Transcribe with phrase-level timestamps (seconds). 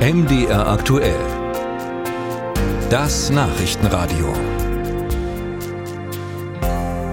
[0.00, 1.20] MDR aktuell.
[2.88, 4.32] Das Nachrichtenradio.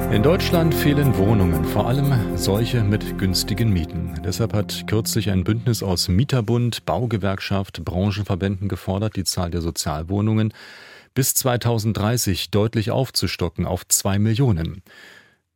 [0.10, 4.21] In Deutschland fehlen Wohnungen, vor allem solche mit günstigen Mieten.
[4.23, 10.54] Deshalb hat kürzlich ein Bündnis aus Mieterbund, Baugewerkschaft, Branchenverbänden gefordert, die Zahl der Sozialwohnungen
[11.13, 14.81] bis 2030 deutlich aufzustocken auf zwei Millionen.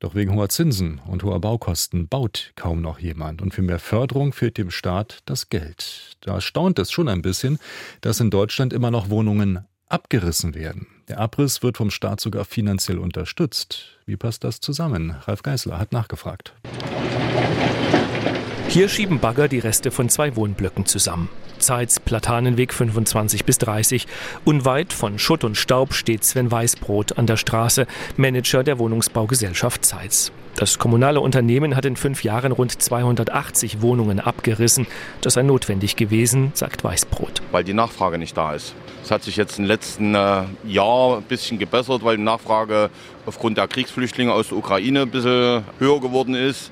[0.01, 4.33] Doch wegen hoher Zinsen und hoher Baukosten baut kaum noch jemand und für mehr Förderung
[4.33, 6.17] fehlt dem Staat das Geld.
[6.21, 7.59] Da erstaunt es schon ein bisschen,
[8.01, 10.87] dass in Deutschland immer noch Wohnungen abgerissen werden.
[11.07, 13.99] Der Abriss wird vom Staat sogar finanziell unterstützt.
[14.07, 15.11] Wie passt das zusammen?
[15.11, 16.55] Ralf Geißler hat nachgefragt.
[18.71, 21.27] Hier schieben Bagger die Reste von zwei Wohnblöcken zusammen.
[21.59, 24.07] Zeitz Platanenweg 25 bis 30.
[24.45, 27.85] Unweit von Schutt und Staub steht Sven Weißbrot an der Straße,
[28.15, 30.31] Manager der Wohnungsbaugesellschaft Zeitz.
[30.55, 34.87] Das kommunale Unternehmen hat in fünf Jahren rund 280 Wohnungen abgerissen.
[35.19, 37.41] Das sei notwendig gewesen, sagt Weißbrot.
[37.51, 38.73] Weil die Nachfrage nicht da ist.
[39.03, 42.89] Es hat sich jetzt im letzten äh, Jahr ein bisschen gebessert, weil die Nachfrage
[43.25, 46.71] aufgrund der Kriegsflüchtlinge aus der Ukraine ein bisschen höher geworden ist.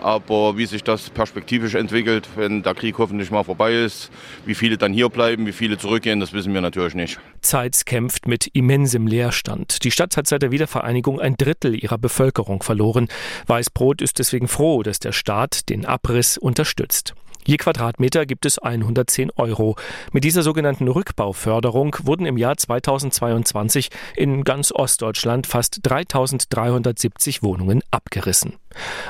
[0.00, 4.10] Aber wie sich das perspektivisch entwickelt, wenn der Krieg hoffentlich mal vorbei ist,
[4.46, 7.18] wie viele dann hier bleiben, wie viele zurückgehen, das wissen wir natürlich nicht.
[7.40, 9.84] Zeitz kämpft mit immensem Leerstand.
[9.84, 13.08] Die Stadt hat seit der Wiedervereinigung ein Drittel ihrer Bevölkerung verloren.
[13.46, 17.14] Weißbrot ist deswegen froh, dass der Staat den Abriss unterstützt.
[17.48, 19.76] Je Quadratmeter gibt es 110 Euro.
[20.12, 28.56] Mit dieser sogenannten Rückbauförderung wurden im Jahr 2022 in ganz Ostdeutschland fast 3370 Wohnungen abgerissen.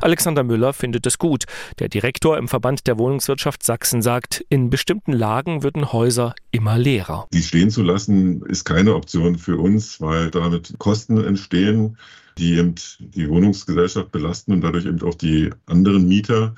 [0.01, 1.47] Alexander Müller findet es gut.
[1.81, 7.27] Der Direktor im Verband der Wohnungswirtschaft Sachsen sagt, in bestimmten Lagen würden Häuser immer leerer.
[7.33, 11.97] Die stehen zu lassen ist keine Option für uns, weil damit Kosten entstehen,
[12.39, 16.55] die eben die Wohnungsgesellschaft belasten und dadurch eben auch die anderen Mieter.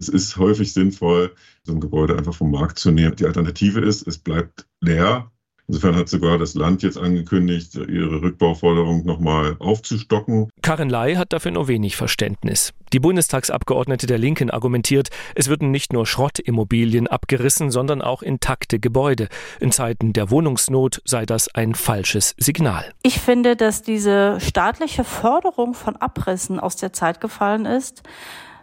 [0.00, 3.16] Es ist häufig sinnvoll, so ein Gebäude einfach vom Markt zu nehmen.
[3.16, 5.30] Die Alternative ist, es bleibt leer.
[5.68, 10.48] Insofern hat sogar das Land jetzt angekündigt, ihre Rückbauforderung nochmal aufzustocken.
[10.62, 12.72] Karin Ley hat dafür nur wenig Verständnis.
[12.92, 19.28] Die Bundestagsabgeordnete der Linken argumentiert, es würden nicht nur Schrottimmobilien abgerissen, sondern auch intakte Gebäude.
[19.60, 22.92] In Zeiten der Wohnungsnot sei das ein falsches Signal.
[23.04, 28.02] Ich finde, dass diese staatliche Förderung von Abrissen aus der Zeit gefallen ist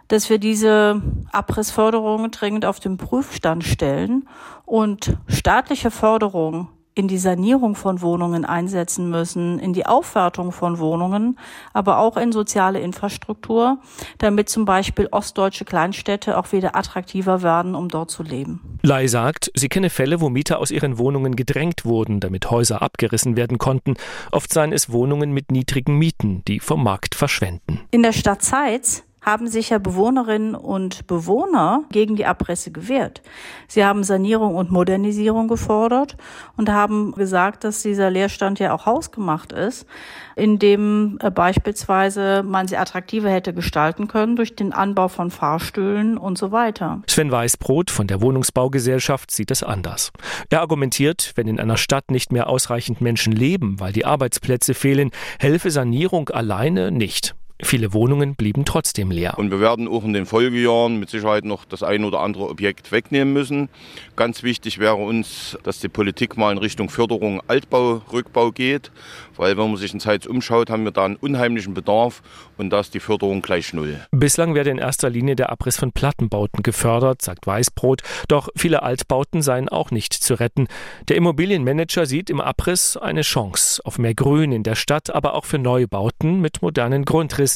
[0.08, 1.00] dass wir diese
[1.32, 4.28] Abrissförderung dringend auf den Prüfstand stellen
[4.64, 11.38] und staatliche Förderung in die Sanierung von Wohnungen einsetzen müssen, in die Aufwertung von Wohnungen,
[11.72, 13.78] aber auch in soziale Infrastruktur,
[14.18, 18.80] damit zum Beispiel ostdeutsche Kleinstädte auch wieder attraktiver werden, um dort zu leben.
[18.82, 23.36] Lei sagt, sie kenne Fälle, wo Mieter aus ihren Wohnungen gedrängt wurden, damit Häuser abgerissen
[23.36, 23.94] werden konnten.
[24.32, 27.80] Oft seien es Wohnungen mit niedrigen Mieten, die vom Markt verschwenden.
[27.92, 33.20] In der Stadt Zeitz haben sich ja Bewohnerinnen und Bewohner gegen die Abrisse gewehrt.
[33.66, 36.16] Sie haben Sanierung und Modernisierung gefordert
[36.56, 39.86] und haben gesagt, dass dieser Leerstand ja auch hausgemacht ist,
[40.34, 46.38] indem äh, beispielsweise man sie attraktiver hätte gestalten können durch den Anbau von Fahrstühlen und
[46.38, 47.02] so weiter.
[47.06, 50.10] Sven Weißbrot von der Wohnungsbaugesellschaft sieht es anders.
[50.48, 55.10] Er argumentiert, wenn in einer Stadt nicht mehr ausreichend Menschen leben, weil die Arbeitsplätze fehlen,
[55.38, 57.34] helfe Sanierung alleine nicht.
[57.60, 59.36] Viele Wohnungen blieben trotzdem leer.
[59.36, 62.92] Und wir werden auch in den Folgejahren mit Sicherheit noch das ein oder andere Objekt
[62.92, 63.68] wegnehmen müssen.
[64.14, 68.92] Ganz wichtig wäre uns, dass die Politik mal in Richtung Förderung Altbau, Rückbau geht,
[69.36, 72.22] weil wenn man sich in Zeit umschaut, haben wir da einen unheimlichen Bedarf
[72.58, 74.00] und da ist die Förderung gleich null.
[74.12, 79.42] Bislang werde in erster Linie der Abriss von Plattenbauten gefördert, sagt Weißbrot, doch viele Altbauten
[79.42, 80.68] seien auch nicht zu retten.
[81.08, 85.44] Der Immobilienmanager sieht im Abriss eine Chance auf mehr Grün in der Stadt, aber auch
[85.44, 87.47] für Neubauten mit modernen Grundrissen,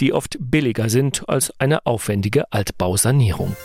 [0.00, 3.56] die oft billiger sind als eine aufwendige Altbausanierung.